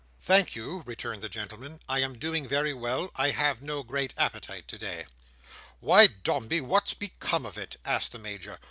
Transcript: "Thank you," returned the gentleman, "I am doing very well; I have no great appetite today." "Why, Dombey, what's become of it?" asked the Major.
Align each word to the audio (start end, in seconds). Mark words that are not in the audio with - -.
"Thank 0.19 0.55
you," 0.55 0.81
returned 0.87 1.21
the 1.21 1.29
gentleman, 1.29 1.79
"I 1.87 1.99
am 1.99 2.17
doing 2.17 2.47
very 2.47 2.73
well; 2.73 3.11
I 3.15 3.29
have 3.29 3.61
no 3.61 3.83
great 3.83 4.15
appetite 4.17 4.67
today." 4.67 5.05
"Why, 5.79 6.07
Dombey, 6.07 6.59
what's 6.59 6.95
become 6.95 7.45
of 7.45 7.55
it?" 7.55 7.75
asked 7.85 8.11
the 8.11 8.17
Major. 8.17 8.57